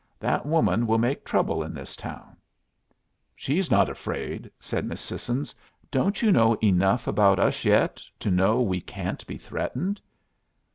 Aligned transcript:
That 0.19 0.47
woman 0.47 0.87
will 0.87 0.97
make 0.97 1.23
trouble 1.23 1.61
in 1.61 1.75
this 1.75 1.95
town." 1.95 2.35
"She's 3.35 3.69
not 3.69 3.87
afraid," 3.87 4.49
said 4.59 4.83
Miss 4.83 4.99
Sissons. 4.99 5.53
"Don't 5.91 6.23
you 6.23 6.31
know 6.31 6.55
enough 6.55 7.05
about 7.05 7.37
us 7.37 7.63
yet 7.65 8.01
to 8.17 8.31
know 8.31 8.63
we 8.63 8.81
can't 8.81 9.23
be 9.27 9.37
threatened?" 9.37 10.01